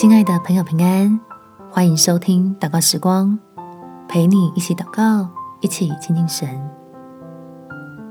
[0.00, 1.18] 亲爱的朋友，平安！
[1.72, 3.36] 欢迎收听祷告时光，
[4.06, 5.28] 陪你一起祷告，
[5.60, 6.48] 一起亲近神，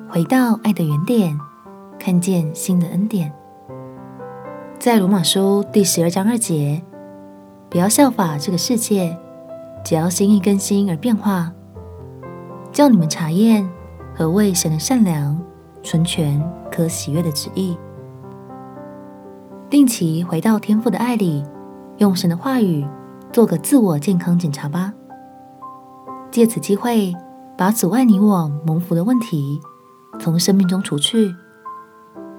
[0.10, 1.40] 回到爱的原点，
[1.98, 3.34] 看见新的恩典。
[4.78, 6.84] 在罗马书第十二章二节，
[7.70, 9.18] 不要效法这个世界，
[9.82, 11.54] 只要心意更新而变化，
[12.74, 13.66] 叫你们查验
[14.14, 15.42] 何为神的善良、
[15.82, 16.38] 纯全、
[16.70, 17.78] 可喜悦的旨意。
[19.70, 21.46] 定期回到天父的爱里，
[21.98, 22.88] 用神的话语
[23.32, 24.94] 做个自我健康检查吧。
[26.30, 27.16] 借此机会，
[27.58, 29.60] 把阻碍你我蒙福的问题
[30.20, 31.34] 从生命中除去，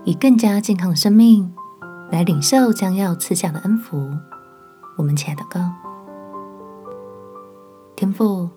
[0.05, 1.52] 以更加健康的生命
[2.11, 4.11] 来领受将要赐下的恩福。
[4.97, 5.61] 我们起来祷告。
[7.97, 8.49] 天父，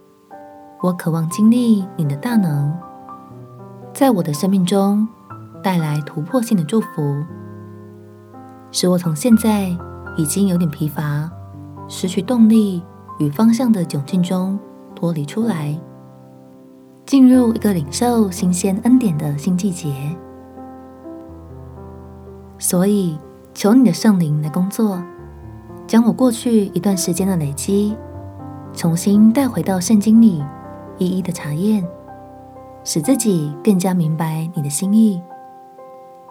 [0.82, 2.72] 我渴望经历你的大能，
[3.94, 5.08] 在我的生命中
[5.64, 7.24] 带来突破性的祝福。
[8.72, 9.76] 使我从现在
[10.18, 11.30] 已经有点疲乏、
[11.88, 12.84] 失去动力
[13.20, 14.60] 与方向的窘境中
[14.96, 15.78] 脱离出来，
[17.06, 19.94] 进入一个领受新鲜恩典的新季节。
[22.60, 23.18] 所以，
[23.54, 25.02] 求你的圣灵来工作，
[25.88, 27.96] 将我过去一段时间的累积，
[28.74, 30.44] 重新带回到圣经里，
[30.98, 31.84] 一一的查验，
[32.84, 35.22] 使自己更加明白你的心意，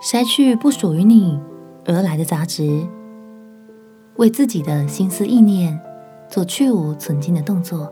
[0.00, 1.40] 筛去不属于你
[1.86, 2.86] 而来的杂质，
[4.20, 5.80] 为自己的心思意念
[6.28, 7.90] 做去芜存菁的动作，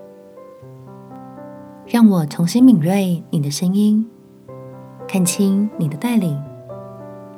[1.87, 4.07] 让我重新敏锐你的声音，
[5.09, 6.39] 看清你的带领，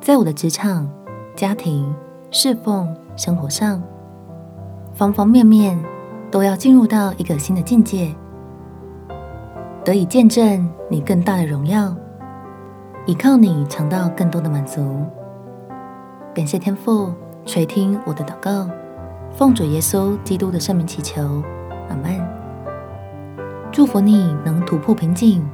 [0.00, 0.91] 在我的职场、
[1.36, 1.94] 家庭、
[2.33, 3.80] 侍奉、生活上，
[4.92, 5.80] 方方面面
[6.28, 8.12] 都要进入到一个新的境界，
[9.84, 11.94] 得以见证你更大的荣耀，
[13.06, 14.83] 依靠你尝到更多的满足。
[16.34, 17.14] 感谢天父
[17.46, 18.69] 垂听我的祷告，
[19.33, 21.42] 奉主耶稣基督的圣名祈求，
[21.88, 22.20] 阿门。
[23.73, 25.45] 祝福你能突破瓶颈，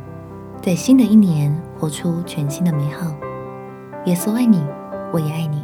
[0.60, 3.14] 在新的一年活出全新的美好。
[4.04, 4.62] 耶稣爱你，
[5.12, 5.62] 我也爱你。